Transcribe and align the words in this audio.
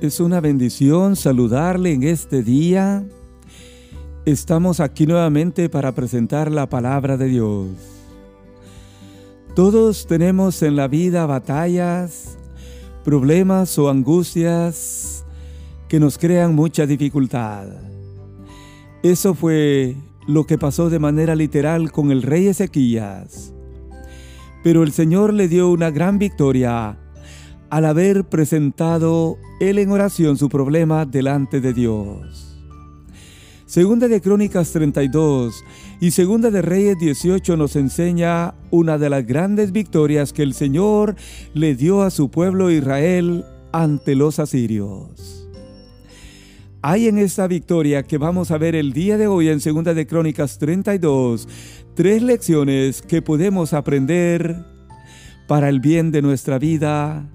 Es 0.00 0.18
una 0.18 0.40
bendición 0.40 1.14
saludarle 1.14 1.92
en 1.92 2.04
este 2.04 2.42
día. 2.42 3.04
Estamos 4.24 4.80
aquí 4.80 5.06
nuevamente 5.06 5.68
para 5.68 5.92
presentar 5.92 6.50
la 6.50 6.70
palabra 6.70 7.18
de 7.18 7.26
Dios. 7.26 7.68
Todos 9.54 10.06
tenemos 10.06 10.62
en 10.62 10.76
la 10.76 10.88
vida 10.88 11.26
batallas, 11.26 12.38
problemas 13.04 13.78
o 13.78 13.90
angustias 13.90 15.26
que 15.86 16.00
nos 16.00 16.16
crean 16.16 16.54
mucha 16.54 16.86
dificultad. 16.86 17.66
Eso 19.02 19.34
fue 19.34 19.96
lo 20.26 20.46
que 20.46 20.56
pasó 20.56 20.88
de 20.88 20.98
manera 20.98 21.34
literal 21.34 21.92
con 21.92 22.10
el 22.10 22.22
rey 22.22 22.46
Ezequías. 22.46 23.52
Pero 24.64 24.82
el 24.82 24.92
Señor 24.92 25.34
le 25.34 25.46
dio 25.46 25.70
una 25.70 25.90
gran 25.90 26.18
victoria 26.18 26.96
al 27.70 27.84
haber 27.84 28.24
presentado 28.24 29.38
él 29.60 29.78
en 29.78 29.90
oración 29.90 30.36
su 30.36 30.48
problema 30.48 31.06
delante 31.06 31.60
de 31.60 31.72
Dios. 31.72 32.58
Segunda 33.64 34.08
de 34.08 34.20
Crónicas 34.20 34.72
32 34.72 35.64
y 36.00 36.10
Segunda 36.10 36.50
de 36.50 36.60
Reyes 36.60 36.98
18 36.98 37.56
nos 37.56 37.76
enseña 37.76 38.54
una 38.72 38.98
de 38.98 39.08
las 39.08 39.24
grandes 39.24 39.70
victorias 39.70 40.32
que 40.32 40.42
el 40.42 40.54
Señor 40.54 41.14
le 41.54 41.76
dio 41.76 42.02
a 42.02 42.10
su 42.10 42.32
pueblo 42.32 42.72
Israel 42.72 43.44
ante 43.72 44.16
los 44.16 44.40
asirios. 44.40 45.48
Hay 46.82 47.06
en 47.06 47.18
esta 47.18 47.46
victoria 47.46 48.02
que 48.02 48.18
vamos 48.18 48.50
a 48.50 48.58
ver 48.58 48.74
el 48.74 48.92
día 48.92 49.16
de 49.18 49.28
hoy 49.28 49.48
en 49.48 49.60
Segunda 49.60 49.94
de 49.94 50.06
Crónicas 50.06 50.58
32 50.58 51.46
tres 51.94 52.22
lecciones 52.22 53.02
que 53.02 53.22
podemos 53.22 53.72
aprender 53.72 54.64
para 55.46 55.68
el 55.68 55.78
bien 55.78 56.10
de 56.10 56.22
nuestra 56.22 56.58
vida 56.58 57.28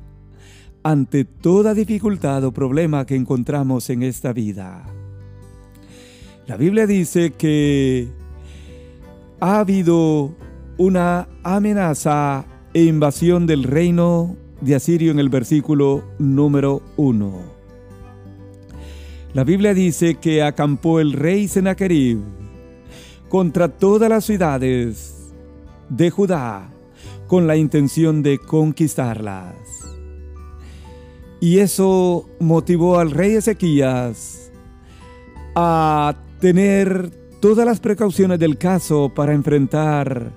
ante 0.85 1.25
toda 1.25 1.73
dificultad 1.73 2.43
o 2.43 2.51
problema 2.51 3.07
que 3.07 3.15
encontramos 3.15 3.90
en 3.90 4.04
esta 4.04 4.34
vida. 4.34 4.85
La 6.46 6.57
Biblia 6.57 6.85
dice 6.85 7.32
que 7.32 8.07
ha 9.40 9.57
habido 9.62 10.35
una 10.77 11.27
amenaza 11.41 12.46
e 12.71 12.84
invasión 12.84 13.48
del 13.48 13.63
reino 13.63 14.35
de 14.62 14.76
Asirio 14.76 15.12
en 15.12 15.18
el 15.18 15.29
versículo 15.29 16.04
número 16.20 16.84
1. 16.98 17.34
La 19.34 19.43
Biblia 19.43 19.74
dice 19.74 20.15
que 20.21 20.43
acampó 20.43 20.99
el 20.99 21.13
rey 21.13 21.48
Sennacherib 21.48 22.20
contra 23.27 23.70
todas 23.70 24.07
las 24.07 24.24
ciudades 24.24 25.34
de 25.90 26.12
Judá 26.12 26.70
con 27.26 27.48
la 27.48 27.55
intención 27.55 28.21
de 28.21 28.37
conquistarlas. 28.37 29.95
Y 31.46 31.60
eso 31.60 32.27
motivó 32.40 32.98
al 32.98 33.12
rey 33.12 33.35
Ezequías 33.35 34.51
a 35.54 36.15
tener 36.40 37.12
todas 37.40 37.68
las 37.68 37.79
precauciones 37.79 38.40
del 38.40 38.57
caso 38.57 39.12
para 39.13 39.35
enfrentar 39.35 40.32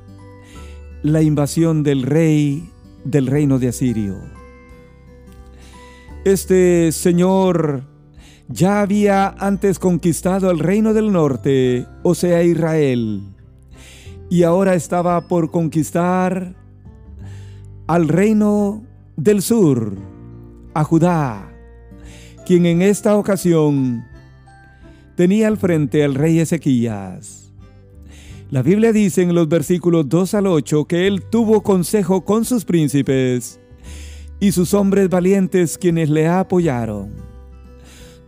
la 1.03 1.23
invasión 1.23 1.83
del 1.83 2.03
rey 2.03 2.71
del 3.07 3.27
reino 3.27 3.59
de 3.59 3.69
Asirio. 3.69 4.17
Este 6.27 6.93
señor 6.93 7.85
ya 8.49 8.83
había 8.83 9.29
antes 9.29 9.79
conquistado 9.79 10.51
el 10.51 10.59
reino 10.59 10.93
del 10.93 11.11
norte, 11.11 11.87
o 12.03 12.15
sea 12.15 12.43
Israel, 12.43 13.23
y 14.29 14.43
ahora 14.43 14.75
estaba 14.75 15.23
por 15.23 15.51
conquistar 15.51 16.55
al 17.87 18.09
reino 18.09 18.83
del 19.17 19.41
sur 19.41 20.18
a 20.75 20.85
Judá, 20.85 21.53
quien 22.47 22.67
en 22.67 22.83
esta 22.83 23.17
ocasión 23.17 24.05
tenía 25.17 25.49
al 25.49 25.57
frente 25.57 26.05
al 26.05 26.15
rey 26.15 26.39
Ezequías. 26.39 27.53
La 28.51 28.63
Biblia 28.63 28.93
dice 28.93 29.23
en 29.23 29.35
los 29.35 29.49
versículos 29.49 30.09
2 30.09 30.35
al 30.35 30.47
8 30.47 30.87
que 30.87 31.07
él 31.07 31.23
tuvo 31.25 31.63
consejo 31.63 32.25
con 32.25 32.45
sus 32.45 32.65
príncipes 32.65 33.61
y 34.41 34.53
sus 34.53 34.73
hombres 34.73 35.11
valientes 35.11 35.77
quienes 35.77 36.09
le 36.09 36.29
apoyaron. 36.29 37.11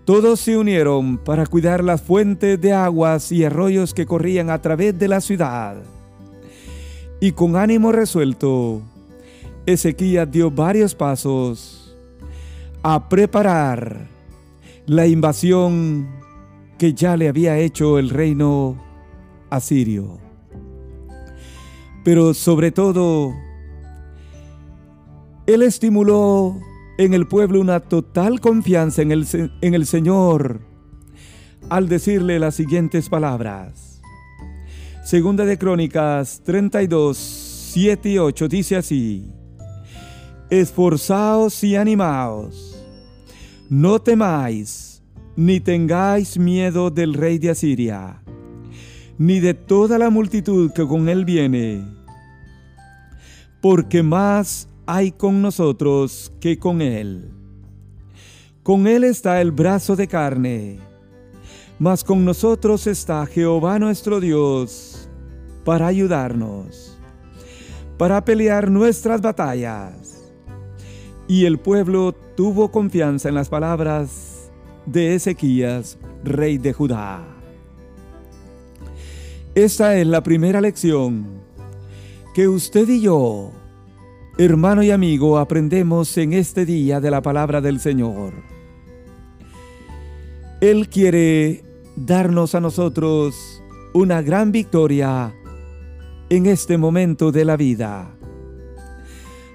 Todos 0.04 0.40
se 0.40 0.56
unieron 0.56 1.16
para 1.18 1.46
cuidar 1.46 1.84
las 1.84 2.02
fuentes 2.02 2.60
de 2.60 2.72
aguas 2.72 3.30
y 3.32 3.44
arroyos 3.44 3.94
que 3.94 4.06
corrían 4.06 4.50
a 4.50 4.60
través 4.60 4.98
de 4.98 5.08
la 5.08 5.20
ciudad. 5.20 5.76
Y 7.20 7.32
con 7.32 7.56
ánimo 7.56 7.92
resuelto, 7.92 8.82
Ezequías 9.66 10.30
dio 10.30 10.50
varios 10.50 10.94
pasos 10.94 11.79
a 12.82 13.08
preparar 13.08 14.08
la 14.86 15.06
invasión 15.06 16.08
que 16.78 16.94
ya 16.94 17.16
le 17.16 17.28
había 17.28 17.58
hecho 17.58 17.98
el 17.98 18.08
reino 18.08 18.76
asirio. 19.50 20.18
Pero 22.04 22.32
sobre 22.32 22.72
todo, 22.72 23.34
él 25.46 25.62
estimuló 25.62 26.58
en 26.96 27.12
el 27.12 27.28
pueblo 27.28 27.60
una 27.60 27.80
total 27.80 28.40
confianza 28.40 29.02
en 29.02 29.12
el, 29.12 29.26
en 29.60 29.74
el 29.74 29.86
Señor 29.86 30.60
al 31.68 31.88
decirle 31.88 32.38
las 32.38 32.54
siguientes 32.54 33.10
palabras. 33.10 34.00
Segunda 35.04 35.44
de 35.44 35.58
Crónicas 35.58 36.42
32, 36.44 37.16
7 37.16 38.08
y 38.08 38.18
8 38.18 38.48
dice 38.48 38.76
así, 38.76 39.30
Esforzaos 40.48 41.62
y 41.62 41.76
animaos 41.76 42.69
no 43.70 44.00
temáis, 44.00 45.00
ni 45.36 45.60
tengáis 45.60 46.36
miedo 46.36 46.90
del 46.90 47.14
rey 47.14 47.38
de 47.38 47.50
Asiria, 47.50 48.20
ni 49.16 49.38
de 49.38 49.54
toda 49.54 49.96
la 49.96 50.10
multitud 50.10 50.72
que 50.72 50.84
con 50.84 51.08
él 51.08 51.24
viene, 51.24 51.86
porque 53.62 54.02
más 54.02 54.68
hay 54.86 55.12
con 55.12 55.40
nosotros 55.40 56.32
que 56.40 56.58
con 56.58 56.82
él. 56.82 57.30
Con 58.64 58.88
él 58.88 59.04
está 59.04 59.40
el 59.40 59.52
brazo 59.52 59.94
de 59.94 60.08
carne, 60.08 60.80
mas 61.78 62.02
con 62.02 62.24
nosotros 62.24 62.88
está 62.88 63.24
Jehová 63.24 63.78
nuestro 63.78 64.18
Dios 64.18 65.08
para 65.64 65.86
ayudarnos, 65.86 66.98
para 67.96 68.24
pelear 68.24 68.68
nuestras 68.68 69.20
batallas 69.20 70.24
y 71.28 71.44
el 71.44 71.60
pueblo 71.60 72.16
tuvo 72.40 72.70
confianza 72.70 73.28
en 73.28 73.34
las 73.34 73.50
palabras 73.50 74.50
de 74.86 75.14
Ezequías, 75.14 75.98
rey 76.24 76.56
de 76.56 76.72
Judá. 76.72 77.22
Esta 79.54 79.98
es 79.98 80.06
la 80.06 80.22
primera 80.22 80.62
lección 80.62 81.26
que 82.34 82.48
usted 82.48 82.88
y 82.88 83.02
yo, 83.02 83.50
hermano 84.38 84.82
y 84.82 84.90
amigo, 84.90 85.36
aprendemos 85.36 86.16
en 86.16 86.32
este 86.32 86.64
día 86.64 86.98
de 86.98 87.10
la 87.10 87.20
palabra 87.20 87.60
del 87.60 87.78
Señor. 87.78 88.32
Él 90.62 90.88
quiere 90.88 91.62
darnos 91.94 92.54
a 92.54 92.60
nosotros 92.60 93.62
una 93.92 94.22
gran 94.22 94.50
victoria 94.50 95.34
en 96.30 96.46
este 96.46 96.78
momento 96.78 97.32
de 97.32 97.44
la 97.44 97.58
vida. 97.58 98.16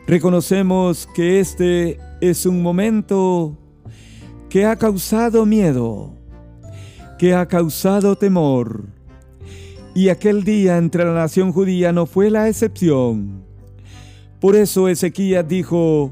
Reconocemos 0.06 1.10
que 1.16 1.40
este 1.40 1.98
es 2.22 2.46
un 2.46 2.62
momento 2.62 3.58
que 4.50 4.66
ha 4.66 4.76
causado 4.76 5.46
miedo, 5.46 6.14
que 7.18 7.34
ha 7.34 7.48
causado 7.48 8.16
temor. 8.16 8.86
Y 9.94 10.10
aquel 10.10 10.44
día 10.44 10.78
entre 10.78 11.06
la 11.06 11.14
nación 11.14 11.52
judía 11.52 11.92
no 11.92 12.06
fue 12.06 12.30
la 12.30 12.50
excepción. 12.50 13.44
Por 14.40 14.56
eso 14.56 14.88
Ezequías 14.90 15.48
dijo, 15.48 16.12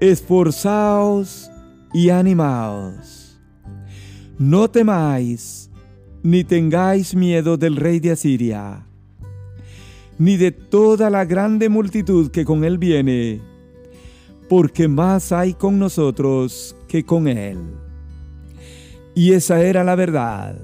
esforzaos 0.00 1.50
y 1.92 2.10
animaos. 2.10 3.40
No 4.38 4.68
temáis, 4.68 5.70
ni 6.22 6.42
tengáis 6.42 7.14
miedo 7.14 7.56
del 7.56 7.76
rey 7.76 8.00
de 8.00 8.10
Asiria 8.10 8.84
ni 10.18 10.36
de 10.36 10.52
toda 10.52 11.10
la 11.10 11.24
grande 11.24 11.68
multitud 11.68 12.30
que 12.30 12.44
con 12.44 12.64
él 12.64 12.78
viene, 12.78 13.40
porque 14.48 14.88
más 14.88 15.32
hay 15.32 15.54
con 15.54 15.78
nosotros 15.78 16.76
que 16.88 17.04
con 17.04 17.28
él. 17.28 17.58
Y 19.14 19.32
esa 19.32 19.60
era 19.62 19.84
la 19.84 19.94
verdad. 19.94 20.58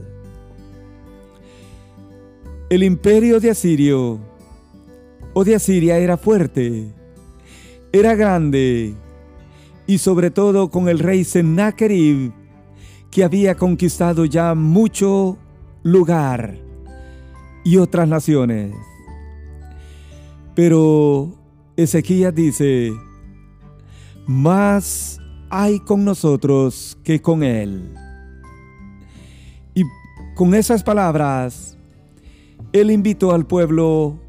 El 2.68 2.82
imperio 2.82 3.40
de 3.40 3.50
Asirio 3.50 4.20
o 5.32 5.44
de 5.44 5.54
Asiria 5.54 5.98
era 5.98 6.16
fuerte, 6.16 6.92
era 7.92 8.14
grande, 8.14 8.94
y 9.86 9.98
sobre 9.98 10.30
todo 10.30 10.70
con 10.70 10.88
el 10.88 11.00
rey 11.00 11.24
Sennacherib, 11.24 12.32
que 13.10 13.24
había 13.24 13.56
conquistado 13.56 14.24
ya 14.24 14.54
mucho 14.54 15.36
lugar 15.82 16.58
y 17.64 17.76
otras 17.76 18.06
naciones. 18.06 18.72
Pero 20.54 21.32
Ezequías 21.76 22.34
dice, 22.34 22.92
más 24.30 25.20
hay 25.50 25.80
con 25.80 26.04
nosotros 26.04 26.96
que 27.02 27.20
con 27.20 27.42
Él. 27.42 27.92
Y 29.74 29.82
con 30.36 30.54
esas 30.54 30.84
palabras, 30.84 31.76
Él 32.72 32.92
invitó 32.92 33.32
al 33.32 33.44
pueblo 33.44 34.20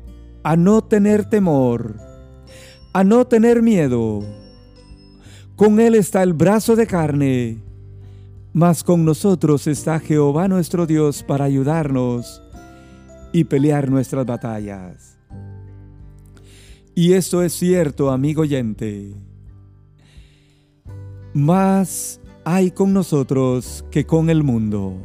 a 0.44 0.56
no 0.56 0.84
tener 0.84 1.30
temor, 1.30 1.98
a 2.94 3.04
no 3.04 3.28
tener 3.28 3.62
miedo. 3.62 4.22
Con 5.56 5.80
Él 5.80 5.94
está 5.94 6.24
el 6.24 6.34
brazo 6.34 6.76
de 6.76 6.88
carne, 6.88 7.62
mas 8.54 8.84
con 8.84 9.06
nosotros 9.06 9.68
está 9.68 10.00
Jehová 10.00 10.48
nuestro 10.48 10.88
Dios 10.88 11.22
para 11.22 11.46
ayudarnos 11.46 12.42
y 13.32 13.44
pelear 13.44 13.88
nuestras 13.88 14.26
batallas. 14.26 15.20
Y 16.96 17.14
esto 17.14 17.44
es 17.44 17.54
cierto, 17.54 18.10
amigo 18.10 18.42
oyente. 18.42 19.31
Más 21.34 22.20
hay 22.44 22.72
con 22.72 22.92
nosotros 22.92 23.86
que 23.90 24.06
con 24.06 24.30
el 24.30 24.44
mundo. 24.44 24.98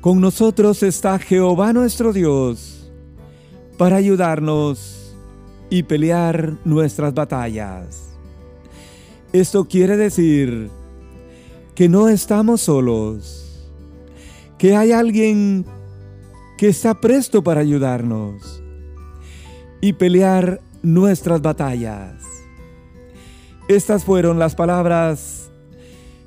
Con 0.00 0.20
nosotros 0.20 0.82
está 0.84 1.18
Jehová 1.18 1.72
nuestro 1.72 2.12
Dios 2.12 2.90
para 3.76 3.96
ayudarnos 3.96 5.16
y 5.70 5.82
pelear 5.82 6.56
nuestras 6.64 7.12
batallas. 7.14 8.10
Esto 9.32 9.64
quiere 9.64 9.96
decir 9.96 10.70
que 11.74 11.88
no 11.88 12.08
estamos 12.08 12.60
solos, 12.60 13.68
que 14.56 14.76
hay 14.76 14.92
alguien 14.92 15.64
que 16.58 16.68
está 16.68 17.00
presto 17.00 17.42
para 17.42 17.60
ayudarnos 17.60 18.62
y 19.80 19.94
pelear 19.94 20.60
nuestras 20.82 21.42
batallas. 21.42 22.19
Estas 23.70 24.02
fueron 24.02 24.40
las 24.40 24.56
palabras 24.56 25.48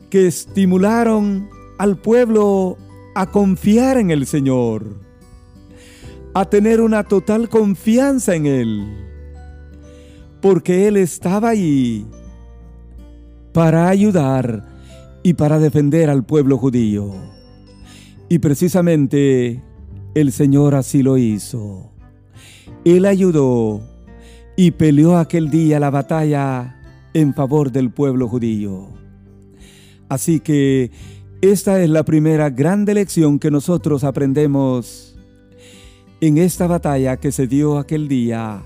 que 0.10 0.28
estimularon 0.28 1.50
al 1.78 1.98
pueblo 1.98 2.78
a 3.16 3.32
confiar 3.32 3.98
en 3.98 4.12
el 4.12 4.26
Señor, 4.28 4.86
a 6.34 6.46
tener 6.46 6.80
una 6.80 7.04
total 7.04 7.50
confianza 7.50 8.34
en 8.34 8.46
Él, 8.46 8.88
porque 10.42 10.88
Él 10.88 10.96
estaba 10.96 11.50
allí 11.50 12.06
para 13.52 13.90
ayudar 13.90 14.66
y 15.22 15.34
para 15.34 15.60
defender 15.60 16.10
al 16.10 16.24
pueblo 16.24 16.58
judío. 16.58 17.12
Y 18.30 18.40
precisamente 18.40 19.62
el 20.16 20.32
Señor 20.32 20.76
así 20.76 21.04
lo 21.04 21.18
hizo. 21.18 21.92
Él 22.86 23.04
ayudó 23.06 23.82
y 24.56 24.72
peleó 24.72 25.18
aquel 25.18 25.50
día 25.50 25.82
la 25.82 25.90
batalla 25.90 26.80
en 27.14 27.34
favor 27.34 27.72
del 27.72 27.92
pueblo 27.92 28.28
judío. 28.28 28.88
Así 30.10 30.40
que 30.40 30.92
esta 31.42 31.82
es 31.82 31.90
la 31.90 32.04
primera 32.04 32.50
grande 32.50 32.94
lección 32.94 33.40
que 33.40 33.52
nosotros 33.52 34.04
aprendemos 34.04 35.16
en 36.22 36.38
esta 36.38 36.68
batalla 36.68 37.18
que 37.18 37.32
se 37.32 37.48
dio 37.48 37.78
aquel 37.78 38.08
día 38.08 38.62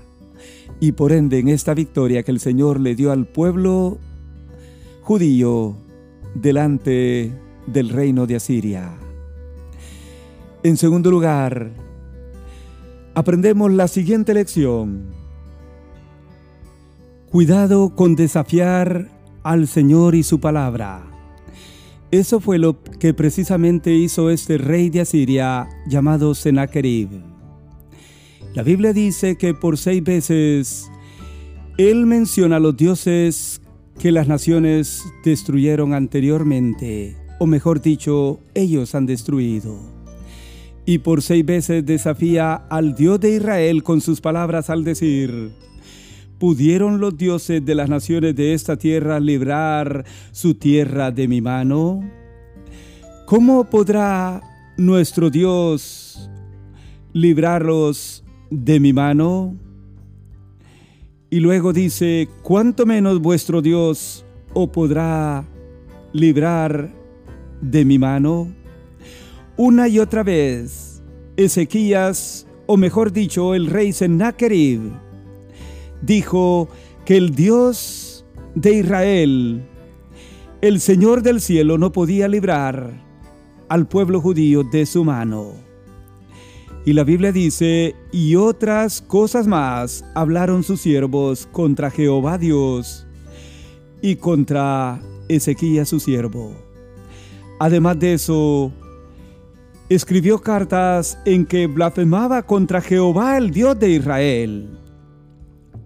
y 0.80 0.92
por 0.92 1.12
ende 1.12 1.38
en 1.38 1.48
esta 1.48 1.74
victoria 1.74 2.22
que 2.22 2.30
el 2.30 2.38
Señor 2.38 2.78
le 2.78 2.94
dio 2.94 3.10
al 3.10 3.26
pueblo 3.26 3.98
judío 5.02 5.76
delante 6.34 7.32
del 7.66 7.88
reino 7.88 8.26
de 8.26 8.36
Asiria. 8.36 8.92
En 10.62 10.76
segundo 10.76 11.10
lugar, 11.10 11.70
aprendemos 13.14 13.72
la 13.72 13.88
siguiente 13.88 14.34
lección. 14.34 15.17
Cuidado 17.30 17.94
con 17.94 18.16
desafiar 18.16 19.10
al 19.42 19.68
Señor 19.68 20.14
y 20.14 20.22
su 20.22 20.40
palabra. 20.40 21.02
Eso 22.10 22.40
fue 22.40 22.58
lo 22.58 22.82
que 22.82 23.12
precisamente 23.12 23.94
hizo 23.94 24.30
este 24.30 24.56
rey 24.56 24.88
de 24.88 25.02
Asiria 25.02 25.68
llamado 25.86 26.34
Sennacherib. 26.34 27.10
La 28.54 28.62
Biblia 28.62 28.94
dice 28.94 29.36
que 29.36 29.52
por 29.52 29.76
seis 29.76 30.02
veces 30.02 30.90
él 31.76 32.06
menciona 32.06 32.56
a 32.56 32.60
los 32.60 32.74
dioses 32.74 33.60
que 33.98 34.10
las 34.10 34.26
naciones 34.26 35.04
destruyeron 35.22 35.92
anteriormente, 35.92 37.14
o 37.38 37.46
mejor 37.46 37.82
dicho, 37.82 38.40
ellos 38.54 38.94
han 38.94 39.04
destruido. 39.04 39.78
Y 40.86 41.00
por 41.00 41.20
seis 41.20 41.44
veces 41.44 41.84
desafía 41.84 42.54
al 42.54 42.94
Dios 42.94 43.20
de 43.20 43.36
Israel 43.36 43.82
con 43.82 44.00
sus 44.00 44.22
palabras 44.22 44.70
al 44.70 44.82
decir, 44.82 45.52
¿Pudieron 46.38 47.00
los 47.00 47.16
dioses 47.16 47.64
de 47.64 47.74
las 47.74 47.88
naciones 47.88 48.36
de 48.36 48.54
esta 48.54 48.76
tierra 48.76 49.18
librar 49.18 50.04
su 50.30 50.54
tierra 50.54 51.10
de 51.10 51.26
mi 51.26 51.40
mano? 51.40 52.08
¿Cómo 53.26 53.64
podrá 53.64 54.40
nuestro 54.76 55.30
Dios 55.30 56.30
librarlos 57.12 58.22
de 58.50 58.78
mi 58.78 58.92
mano? 58.92 59.56
Y 61.28 61.40
luego 61.40 61.72
dice, 61.72 62.28
¿cuánto 62.42 62.86
menos 62.86 63.20
vuestro 63.20 63.60
Dios 63.60 64.24
os 64.54 64.68
podrá 64.68 65.44
librar 66.12 66.88
de 67.60 67.84
mi 67.84 67.98
mano? 67.98 68.46
Una 69.56 69.88
y 69.88 69.98
otra 69.98 70.22
vez, 70.22 71.02
Ezequías, 71.36 72.46
o 72.66 72.76
mejor 72.76 73.12
dicho, 73.12 73.56
el 73.56 73.66
rey 73.66 73.92
Sennacherib, 73.92 75.07
dijo 76.02 76.68
que 77.04 77.16
el 77.16 77.34
Dios 77.34 78.24
de 78.54 78.74
Israel, 78.74 79.62
el 80.60 80.80
Señor 80.80 81.22
del 81.22 81.40
cielo, 81.40 81.78
no 81.78 81.92
podía 81.92 82.28
librar 82.28 82.92
al 83.68 83.86
pueblo 83.86 84.20
judío 84.20 84.64
de 84.64 84.86
su 84.86 85.04
mano. 85.04 85.52
Y 86.84 86.92
la 86.94 87.04
Biblia 87.04 87.32
dice, 87.32 87.94
y 88.12 88.36
otras 88.36 89.02
cosas 89.02 89.46
más 89.46 90.04
hablaron 90.14 90.62
sus 90.62 90.80
siervos 90.80 91.46
contra 91.52 91.90
Jehová 91.90 92.38
Dios 92.38 93.06
y 94.00 94.16
contra 94.16 95.00
Ezequías 95.28 95.88
su 95.88 96.00
siervo. 96.00 96.54
Además 97.60 97.98
de 97.98 98.14
eso, 98.14 98.72
escribió 99.88 100.38
cartas 100.38 101.18
en 101.26 101.44
que 101.44 101.66
blasfemaba 101.66 102.42
contra 102.42 102.80
Jehová 102.80 103.36
el 103.36 103.50
Dios 103.50 103.78
de 103.78 103.90
Israel 103.90 104.78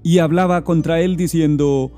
y 0.02 0.18
hablaba 0.18 0.64
contra 0.64 1.00
él 1.00 1.16
diciendo, 1.16 1.92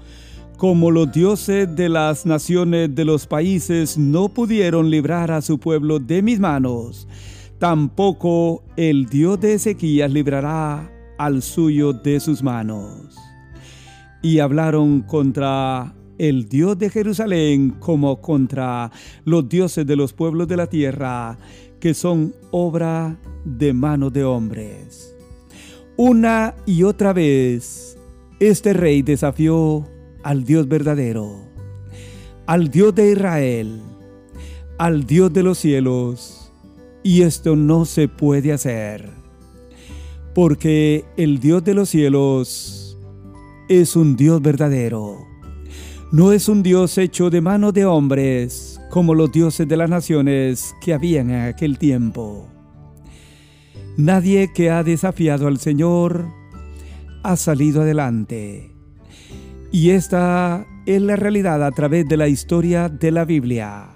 como 0.57 0.91
los 0.91 1.11
dioses 1.13 1.75
de 1.75 1.89
las 1.89 2.27
naciones 2.27 2.95
de 2.95 3.05
los 3.05 3.27
países 3.27 3.99
no 3.99 4.29
pudieron 4.29 4.91
librar 4.91 5.31
a 5.31 5.43
su 5.43 5.59
pueblo 5.59 5.99
de 5.99 6.23
mis 6.23 6.39
manos, 6.39 7.09
tampoco 7.59 8.65
el 8.77 9.07
Dios 9.07 9.41
de 9.41 9.55
Ezequías 9.55 10.11
librará 10.11 10.91
al 11.19 11.43
suyo 11.43 11.93
de 11.93 12.21
sus 12.21 12.43
manos. 12.43 13.17
Y 14.23 14.39
hablaron 14.39 15.03
contra 15.03 15.95
el 16.19 16.49
Dios 16.49 16.79
de 16.79 16.89
Jerusalén 16.89 17.71
como 17.81 18.21
contra 18.21 18.91
los 19.25 19.49
dioses 19.49 19.87
de 19.87 19.97
los 19.97 20.13
pueblos 20.13 20.49
de 20.49 20.57
la 20.57 20.67
tierra, 20.69 21.37
que 21.81 21.95
son 21.95 22.35
obra 22.51 23.19
de 23.45 23.73
manos 23.73 24.13
de 24.13 24.25
hombres. 24.25 25.15
Una 25.97 26.55
y 26.67 26.83
otra 26.83 27.13
vez 27.13 27.94
este 28.41 28.73
rey 28.73 29.03
desafió 29.03 29.89
al 30.23 30.45
Dios 30.45 30.69
verdadero, 30.69 31.49
al 32.47 32.71
Dios 32.71 32.95
de 32.95 33.13
Israel, 33.13 33.81
al 34.79 35.05
Dios 35.05 35.33
de 35.33 35.43
los 35.43 35.59
cielos, 35.59 36.53
y 37.03 37.23
esto 37.23 37.55
no 37.55 37.85
se 37.85 38.09
puede 38.09 38.53
hacer, 38.53 39.11
porque 40.35 41.05
el 41.17 41.39
Dios 41.39 41.63
de 41.63 41.75
los 41.75 41.91
cielos 41.91 42.99
es 43.69 43.95
un 43.95 44.17
Dios 44.17 44.43
verdadero, 44.43 45.19
no 46.11 46.33
es 46.33 46.49
un 46.49 46.63
Dios 46.63 46.99
hecho 46.99 47.31
de 47.31 47.41
mano 47.41 47.73
de 47.73 47.85
hombres 47.85 48.81
como 48.91 49.15
los 49.15 49.31
dioses 49.33 49.67
de 49.67 49.77
las 49.77 49.91
naciones 49.91 50.75
que 50.81 50.95
habían 50.95 51.31
en 51.31 51.43
aquel 51.43 51.79
tiempo. 51.79 52.49
Nadie 53.97 54.53
que 54.53 54.71
ha 54.71 54.83
desafiado 54.83 55.47
al 55.47 55.59
Señor 55.59 56.27
ha 57.25 57.37
salido 57.37 57.83
adelante. 57.83 58.71
Y 59.73 59.91
esta 59.91 60.67
es 60.87 61.03
la 61.03 61.17
realidad 61.17 61.65
a 61.65 61.73
través 61.73 62.07
de 62.07 62.17
la 62.17 62.29
historia 62.29 62.89
de 62.89 63.11
la 63.11 63.25
Biblia. 63.25 63.89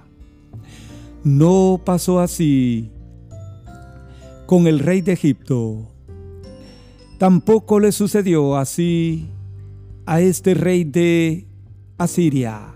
No 1.23 1.81
pasó 1.85 2.21
así 2.21 2.91
con 4.47 4.67
el 4.67 4.81
rey 4.81 5.03
de 5.03 5.13
Egipto. 5.13 5.93
Tampoco 7.19 7.79
le 7.79 7.93
sucedió 7.93 8.57
así 8.57 9.29
a 10.07 10.21
este 10.21 10.55
rey 10.55 10.85
de 10.85 11.47
Asiria. 11.99 12.75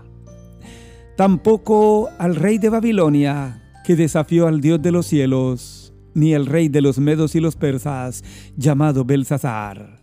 Tampoco 1.17 2.09
al 2.19 2.35
rey 2.35 2.59
de 2.59 2.69
Babilonia 2.69 3.59
que 3.83 3.95
desafió 3.95 4.47
al 4.47 4.61
Dios 4.61 4.81
de 4.81 4.91
los 4.91 5.07
cielos, 5.07 5.93
ni 6.13 6.35
al 6.35 6.45
rey 6.45 6.69
de 6.69 6.81
los 6.81 6.99
medos 6.99 7.33
y 7.35 7.39
los 7.39 7.55
persas 7.55 8.23
llamado 8.55 9.03
Belsasar. 9.03 10.02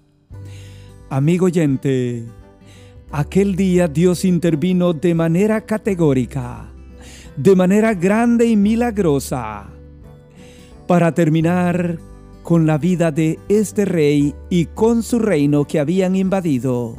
Amigo 1.12 1.46
oyente, 1.46 2.24
aquel 3.10 3.56
día 3.56 3.88
Dios 3.88 4.24
intervino 4.24 4.92
de 4.92 5.12
manera 5.12 5.60
categórica, 5.62 6.68
de 7.36 7.56
manera 7.56 7.94
grande 7.94 8.46
y 8.46 8.56
milagrosa, 8.56 9.66
para 10.86 11.12
terminar 11.12 11.98
con 12.44 12.64
la 12.64 12.78
vida 12.78 13.10
de 13.10 13.40
este 13.48 13.86
rey 13.86 14.36
y 14.50 14.66
con 14.66 15.02
su 15.02 15.18
reino 15.18 15.64
que 15.64 15.80
habían 15.80 16.14
invadido 16.14 16.96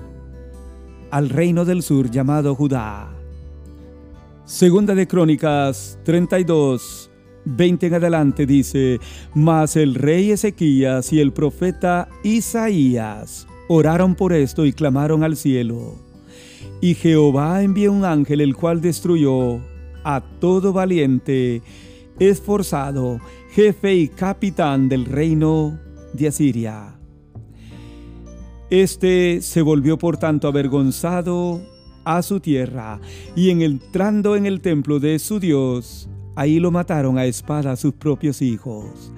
al 1.09 1.29
reino 1.29 1.63
del 1.63 1.81
sur 1.81 2.11
llamado 2.11 2.53
Judá. 2.53 3.13
Segunda 4.43 4.93
de 4.93 5.07
Crónicas 5.07 5.97
32, 6.03 7.09
20 7.45 7.87
en 7.87 7.93
adelante 7.93 8.45
dice, 8.45 8.99
Mas 9.33 9.77
el 9.77 9.95
rey 9.95 10.31
Ezequías 10.31 11.13
y 11.13 11.21
el 11.21 11.31
profeta 11.31 12.09
Isaías 12.23 13.47
oraron 13.73 14.15
por 14.15 14.33
esto 14.33 14.65
y 14.65 14.73
clamaron 14.73 15.23
al 15.23 15.37
cielo. 15.37 15.95
Y 16.81 16.93
Jehová 16.93 17.63
envió 17.63 17.93
un 17.93 18.03
ángel 18.03 18.41
el 18.41 18.53
cual 18.53 18.81
destruyó 18.81 19.61
a 20.03 20.21
todo 20.41 20.73
valiente, 20.73 21.61
esforzado, 22.19 23.21
jefe 23.51 23.95
y 23.95 24.09
capitán 24.09 24.89
del 24.89 25.05
reino 25.05 25.79
de 26.11 26.27
Asiria. 26.27 26.99
Este 28.69 29.41
se 29.41 29.61
volvió 29.61 29.97
por 29.97 30.17
tanto 30.17 30.49
avergonzado 30.49 31.61
a 32.03 32.21
su 32.23 32.41
tierra, 32.41 32.99
y 33.37 33.51
en 33.51 33.61
entrando 33.61 34.35
en 34.35 34.47
el 34.47 34.59
templo 34.59 34.99
de 34.99 35.17
su 35.17 35.39
Dios, 35.39 36.09
ahí 36.35 36.59
lo 36.59 36.71
mataron 36.71 37.17
a 37.17 37.25
espada 37.25 37.77
sus 37.77 37.93
propios 37.93 38.41
hijos. 38.41 39.13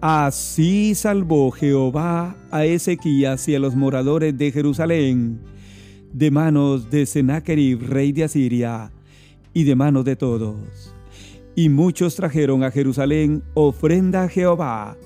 Así 0.00 0.94
salvó 0.94 1.50
Jehová 1.50 2.36
a 2.50 2.64
Ezequías 2.64 3.48
y 3.48 3.54
a 3.54 3.58
los 3.58 3.74
moradores 3.74 4.36
de 4.38 4.52
Jerusalén 4.52 5.40
de 6.12 6.30
manos 6.30 6.90
de 6.90 7.06
Sennacherib, 7.06 7.82
rey 7.88 8.12
de 8.12 8.24
Asiria, 8.24 8.90
y 9.52 9.64
de 9.64 9.74
manos 9.74 10.04
de 10.04 10.16
todos. 10.16 10.94
Y 11.54 11.68
muchos 11.68 12.14
trajeron 12.14 12.62
a 12.62 12.70
Jerusalén 12.70 13.42
ofrenda 13.54 14.24
a 14.24 14.28
Jehová 14.28 14.96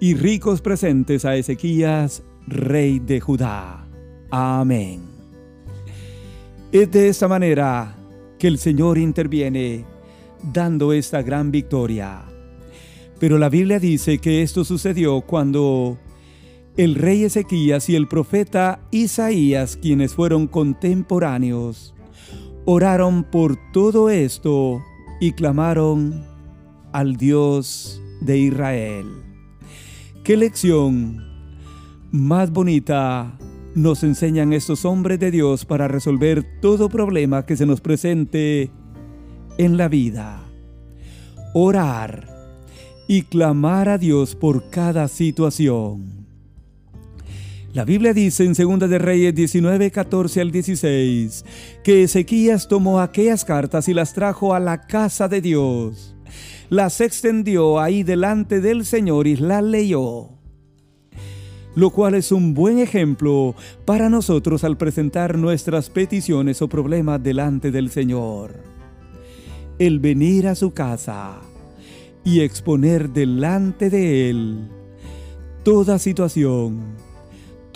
y 0.00 0.14
ricos 0.14 0.60
presentes 0.60 1.24
a 1.24 1.36
Ezequías, 1.36 2.22
rey 2.46 2.98
de 2.98 3.20
Judá. 3.20 3.86
Amén. 4.30 5.02
Es 6.72 6.90
de 6.90 7.08
esta 7.08 7.28
manera 7.28 7.96
que 8.38 8.48
el 8.48 8.58
Señor 8.58 8.98
interviene, 8.98 9.84
dando 10.52 10.92
esta 10.92 11.22
gran 11.22 11.50
victoria. 11.50 12.25
Pero 13.18 13.38
la 13.38 13.48
Biblia 13.48 13.78
dice 13.78 14.18
que 14.18 14.42
esto 14.42 14.64
sucedió 14.64 15.22
cuando 15.22 15.98
el 16.76 16.94
rey 16.94 17.24
Ezequías 17.24 17.88
y 17.88 17.96
el 17.96 18.08
profeta 18.08 18.80
Isaías, 18.90 19.78
quienes 19.80 20.14
fueron 20.14 20.46
contemporáneos, 20.46 21.94
oraron 22.66 23.24
por 23.24 23.56
todo 23.72 24.10
esto 24.10 24.82
y 25.18 25.32
clamaron 25.32 26.26
al 26.92 27.16
Dios 27.16 28.02
de 28.20 28.38
Israel. 28.38 29.06
¿Qué 30.22 30.36
lección 30.36 31.24
más 32.10 32.50
bonita 32.50 33.38
nos 33.74 34.02
enseñan 34.02 34.52
estos 34.52 34.84
hombres 34.84 35.18
de 35.18 35.30
Dios 35.30 35.64
para 35.64 35.88
resolver 35.88 36.44
todo 36.60 36.90
problema 36.90 37.46
que 37.46 37.56
se 37.56 37.64
nos 37.64 37.80
presente 37.80 38.70
en 39.56 39.78
la 39.78 39.88
vida? 39.88 40.42
Orar 41.54 42.35
y 43.08 43.22
clamar 43.22 43.88
a 43.88 43.98
Dios 43.98 44.34
por 44.34 44.70
cada 44.70 45.08
situación. 45.08 46.26
La 47.72 47.84
Biblia 47.84 48.14
dice 48.14 48.44
en 48.44 48.54
2 48.54 48.88
de 48.88 48.98
Reyes 48.98 49.34
19, 49.34 49.90
14 49.90 50.40
al 50.40 50.50
16 50.50 51.44
que 51.84 52.04
Ezequías 52.04 52.68
tomó 52.68 53.00
aquellas 53.00 53.44
cartas 53.44 53.88
y 53.88 53.94
las 53.94 54.14
trajo 54.14 54.54
a 54.54 54.60
la 54.60 54.86
casa 54.86 55.28
de 55.28 55.42
Dios. 55.42 56.16
Las 56.70 57.00
extendió 57.02 57.78
ahí 57.78 58.02
delante 58.02 58.60
del 58.60 58.86
Señor 58.86 59.26
y 59.26 59.36
las 59.36 59.62
leyó. 59.62 60.30
Lo 61.74 61.90
cual 61.90 62.14
es 62.14 62.32
un 62.32 62.54
buen 62.54 62.78
ejemplo 62.78 63.54
para 63.84 64.08
nosotros 64.08 64.64
al 64.64 64.78
presentar 64.78 65.36
nuestras 65.36 65.90
peticiones 65.90 66.62
o 66.62 66.68
problemas 66.68 67.22
delante 67.22 67.70
del 67.70 67.90
Señor. 67.90 68.54
El 69.78 70.00
venir 70.00 70.48
a 70.48 70.54
su 70.54 70.72
casa 70.72 71.42
y 72.26 72.40
exponer 72.40 73.08
delante 73.08 73.88
de 73.88 74.28
Él 74.28 74.68
toda 75.64 75.98
situación 75.98 77.06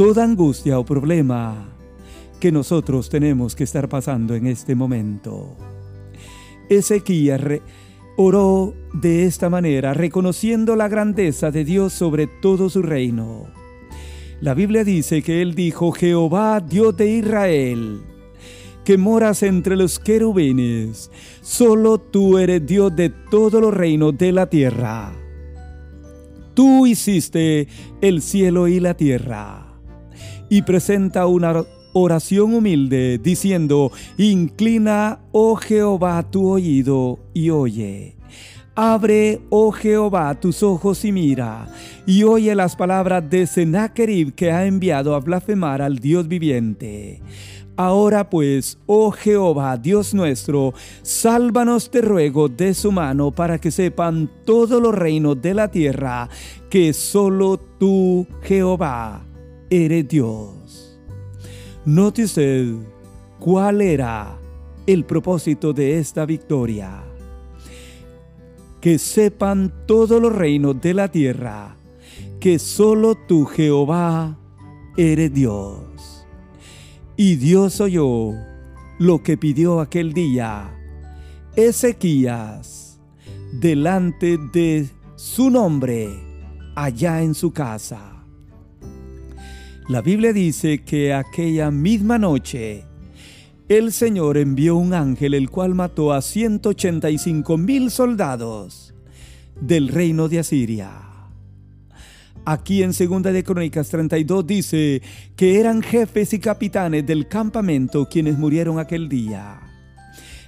toda 0.01 0.25
angustia 0.25 0.79
o 0.79 0.85
problema 0.87 1.77
que 2.41 2.51
nosotros 2.51 3.11
tenemos 3.11 3.55
que 3.55 3.65
estar 3.65 3.87
pasando 3.87 4.35
en 4.35 4.47
este 4.47 4.75
momento. 4.75 5.59
Ezequías 6.71 7.39
oró 8.17 8.73
de 8.95 9.27
esta 9.27 9.51
manera, 9.51 9.93
reconociendo 9.93 10.75
la 10.75 10.89
grandeza 10.89 11.51
de 11.51 11.67
Dios 11.67 11.93
sobre 11.93 12.27
todo 12.27 12.71
su 12.71 12.81
reino. 12.81 13.49
La 14.41 14.55
Biblia 14.55 14.85
dice 14.85 15.23
que 15.23 15.43
él 15.43 15.55
dijo, 15.55 15.93
Jehová, 15.93 16.61
Dios 16.61 16.97
de 16.97 17.19
Israel, 17.19 18.01
que 18.85 18.99
moras 18.99 19.43
entre 19.43 19.77
los 19.77 19.99
querubines, 19.99 21.11
solo 21.43 21.99
tú 21.99 22.39
eres 22.39 22.67
Dios 22.67 22.95
de 22.95 23.11
todos 23.11 23.61
los 23.61 23.75
reinos 23.75 24.17
de 24.17 24.33
la 24.33 24.47
tierra. 24.47 25.13
Tú 26.55 26.87
hiciste 26.87 27.69
el 28.01 28.23
cielo 28.23 28.69
y 28.69 28.81
la 28.81 28.95
tierra 28.95 29.71
y 30.49 30.63
presenta 30.63 31.27
una 31.27 31.65
oración 31.93 32.55
humilde 32.55 33.19
diciendo, 33.19 33.91
Inclina, 34.19 35.21
oh 35.33 35.57
Jehová, 35.57 36.23
tu 36.31 36.49
oído 36.49 37.19
y 37.33 37.51
oye. 37.51 38.17
Abre, 38.75 39.41
oh 39.51 39.73
Jehová, 39.73 40.35
tus 40.39 40.63
ojos 40.63 41.05
y 41.05 41.13
mira, 41.13 41.69
y 42.07 42.23
oye 42.23 42.55
las 42.55 42.77
palabras 42.77 43.29
de 43.29 43.47
Sennacherib 43.47 44.35
que 44.35 44.53
ha 44.53 44.67
enviado 44.67 45.15
a 45.15 45.21
blasfemar 45.21 45.83
al 45.83 45.99
Dios 45.99 46.29
viviente. 46.29 47.21
Ahora 47.83 48.29
pues, 48.29 48.77
oh 48.85 49.11
Jehová, 49.11 49.79
Dios 49.79 50.13
nuestro, 50.13 50.75
sálvanos 51.01 51.91
te 51.91 52.03
ruego 52.03 52.47
de 52.47 52.75
su 52.75 52.93
mano 52.93 53.31
para 53.31 53.59
que 53.59 53.71
sepan 53.71 54.31
todos 54.45 54.83
los 54.83 54.95
reinos 54.95 55.41
de 55.41 55.55
la 55.55 55.71
tierra 55.71 56.29
que 56.69 56.93
solo 56.93 57.59
tú, 57.79 58.27
Jehová, 58.43 59.25
eres 59.71 60.07
Dios. 60.07 61.01
Note 61.87 62.25
usted 62.25 62.67
cuál 63.39 63.81
era 63.81 64.39
el 64.87 65.07
propósito 65.07 65.73
de 65.73 66.01
esta 66.01 66.27
victoria. 66.27 67.03
Que 68.83 68.99
sepan 68.99 69.73
todos 69.87 70.21
los 70.21 70.37
reinos 70.37 70.79
de 70.83 70.93
la 70.93 71.09
tierra 71.09 71.79
que 72.41 72.59
solo 72.59 73.15
tú, 73.15 73.47
Jehová, 73.47 74.37
eres 74.99 75.33
Dios. 75.33 76.20
Y 77.23 77.37
Dios 77.37 77.83
oyó 77.83 78.33
lo 78.99 79.23
que 79.23 79.37
pidió 79.37 79.81
aquel 79.81 80.15
día 80.15 80.75
Ezequías 81.55 82.99
delante 83.53 84.39
de 84.39 84.89
su 85.17 85.51
nombre 85.51 86.09
allá 86.75 87.21
en 87.21 87.35
su 87.35 87.53
casa. 87.53 88.25
La 89.87 90.01
Biblia 90.01 90.33
dice 90.33 90.83
que 90.83 91.13
aquella 91.13 91.71
misma 91.71 92.17
noche 92.17 92.87
el 93.69 93.93
Señor 93.93 94.39
envió 94.39 94.77
un 94.77 94.95
ángel 94.95 95.35
el 95.35 95.51
cual 95.51 95.75
mató 95.75 96.15
a 96.15 96.23
185 96.23 97.59
mil 97.59 97.91
soldados 97.91 98.95
del 99.61 99.89
reino 99.89 100.27
de 100.31 100.39
Asiria. 100.39 101.10
Aquí 102.51 102.83
en 102.83 102.95
Segunda 102.95 103.31
de 103.31 103.45
Crónicas 103.45 103.91
32 103.91 104.45
dice 104.45 105.03
que 105.37 105.61
eran 105.61 105.83
jefes 105.83 106.33
y 106.33 106.41
capitanes 106.41 107.07
del 107.07 107.29
campamento 107.29 108.09
quienes 108.09 108.39
murieron 108.39 108.81
aquel 108.81 109.09
día. 109.09 109.61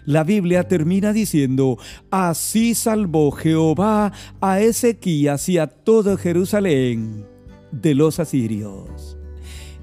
La 0.05 0.25
Biblia 0.25 0.67
termina 0.67 1.13
diciendo, 1.13 1.79
así 2.11 2.75
salvó 2.75 3.31
Jehová 3.31 4.13
a 4.41 4.59
Ezequías 4.59 5.49
y 5.49 5.59
a 5.59 5.69
todo 5.69 6.17
Jerusalén 6.17 7.25
de 7.71 7.95
los 7.95 8.19
asirios. 8.19 9.17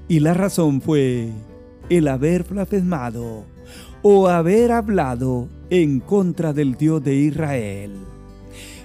Y 0.06 0.20
la 0.20 0.34
razón 0.34 0.82
fue 0.82 1.30
el 1.88 2.06
haber 2.06 2.44
blasfemado 2.44 3.46
o 4.02 4.28
haber 4.28 4.72
hablado 4.72 5.48
en 5.70 6.00
contra 6.00 6.52
del 6.52 6.74
Dios 6.74 7.02
de 7.02 7.14
Israel. 7.14 7.92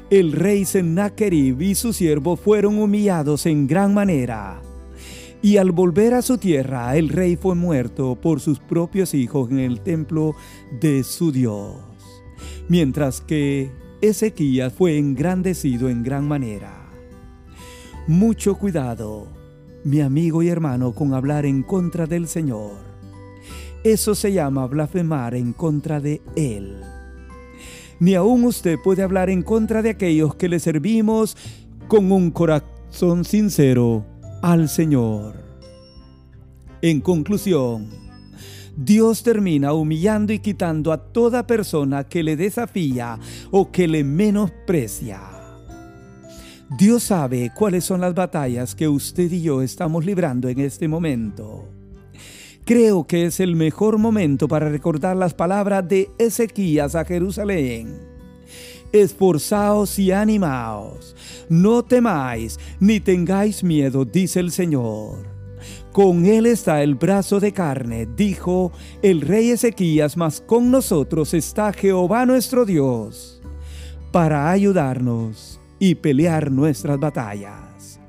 El 0.09 0.31
rey 0.31 0.65
Sennacherib 0.65 1.61
y 1.61 1.75
su 1.75 1.93
siervo 1.93 2.35
fueron 2.35 2.77
humillados 2.77 3.45
en 3.45 3.67
gran 3.67 3.93
manera. 3.93 4.61
Y 5.41 5.57
al 5.57 5.71
volver 5.71 6.13
a 6.13 6.21
su 6.21 6.37
tierra, 6.37 6.95
el 6.95 7.09
rey 7.09 7.35
fue 7.35 7.55
muerto 7.55 8.15
por 8.15 8.39
sus 8.39 8.59
propios 8.59 9.13
hijos 9.13 9.49
en 9.51 9.59
el 9.59 9.81
templo 9.81 10.35
de 10.79 11.03
su 11.03 11.31
Dios. 11.31 11.75
Mientras 12.67 13.21
que 13.21 13.71
Ezequías 14.01 14.73
fue 14.73 14.97
engrandecido 14.97 15.89
en 15.89 16.03
gran 16.03 16.27
manera. 16.27 16.89
Mucho 18.07 18.55
cuidado 18.55 19.27
mi 19.85 20.01
amigo 20.01 20.41
y 20.41 20.49
hermano, 20.49 20.93
con 20.93 21.13
hablar 21.13 21.45
en 21.45 21.61
contra 21.61 22.07
del 22.07 22.27
Señor. 22.27 22.71
Eso 23.83 24.15
se 24.15 24.33
llama 24.33 24.65
blasfemar 24.65 25.35
en 25.35 25.53
contra 25.53 25.99
de 25.99 26.23
Él. 26.35 26.81
Ni 27.99 28.15
aún 28.15 28.43
usted 28.43 28.77
puede 28.83 29.03
hablar 29.03 29.29
en 29.29 29.41
contra 29.41 29.81
de 29.81 29.91
aquellos 29.91 30.35
que 30.35 30.49
le 30.49 30.59
servimos 30.59 31.37
con 31.87 32.11
un 32.11 32.31
corazón 32.31 33.23
sincero 33.23 34.05
al 34.41 34.67
Señor. 34.67 35.35
En 36.81 37.01
conclusión, 37.01 37.89
Dios 38.77 39.23
termina 39.23 39.73
humillando 39.73 40.33
y 40.33 40.39
quitando 40.39 40.91
a 40.91 40.97
toda 40.97 41.47
persona 41.47 42.03
que 42.03 42.23
le 42.23 42.35
desafía 42.35 43.17
o 43.49 43.71
que 43.71 43.87
le 43.87 44.03
menosprecia. 44.03 45.21
Dios 46.77 47.03
sabe 47.03 47.51
cuáles 47.55 47.85
son 47.85 48.01
las 48.01 48.13
batallas 48.13 48.75
que 48.75 48.87
usted 48.87 49.31
y 49.31 49.41
yo 49.43 49.61
estamos 49.61 50.03
librando 50.03 50.49
en 50.49 50.59
este 50.59 50.87
momento. 50.87 51.74
Creo 52.65 53.05
que 53.05 53.25
es 53.25 53.39
el 53.39 53.55
mejor 53.55 53.99
momento 53.99 54.47
para 54.47 54.69
recordar 54.69 55.15
las 55.15 55.35
palabras 55.35 55.87
de 55.87 56.09
Ezequías 56.17 56.95
a 56.95 57.05
Jerusalén. 57.05 57.99
Esforzaos 58.91 59.99
y 59.99 60.11
animaos, 60.11 61.15
no 61.47 61.83
temáis 61.83 62.59
ni 62.79 62.99
tengáis 62.99 63.63
miedo, 63.63 64.03
dice 64.03 64.39
el 64.39 64.51
Señor. 64.51 65.27
Con 65.91 66.25
él 66.25 66.47
está 66.47 66.81
el 66.81 66.95
brazo 66.95 67.39
de 67.39 67.51
carne, 67.51 68.07
dijo 68.17 68.71
el 69.03 69.21
rey 69.21 69.51
Ezequías, 69.51 70.17
mas 70.17 70.41
con 70.41 70.71
nosotros 70.71 71.35
está 71.35 71.71
Jehová 71.71 72.25
nuestro 72.25 72.65
Dios, 72.65 73.43
para 74.11 74.49
ayudarnos 74.49 75.59
y 75.77 75.93
pelear 75.93 76.49
nuestras 76.49 76.99
batallas. 76.99 77.99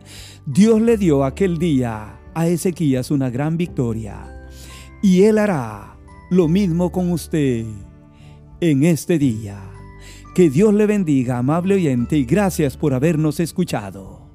Dios 0.46 0.80
le 0.80 0.96
dio 0.96 1.24
aquel 1.24 1.58
día 1.58 2.18
a 2.32 2.48
Ezequías 2.48 3.10
una 3.10 3.28
gran 3.28 3.58
victoria, 3.58 4.35
y 5.02 5.22
él 5.22 5.38
hará 5.38 5.96
lo 6.30 6.48
mismo 6.48 6.90
con 6.90 7.12
usted 7.12 7.64
en 8.60 8.84
este 8.84 9.18
día. 9.18 9.60
Que 10.34 10.50
Dios 10.50 10.74
le 10.74 10.86
bendiga, 10.86 11.38
amable 11.38 11.76
oyente, 11.76 12.16
y 12.16 12.24
gracias 12.24 12.76
por 12.76 12.92
habernos 12.92 13.40
escuchado. 13.40 14.25